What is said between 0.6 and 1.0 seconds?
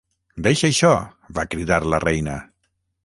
això!",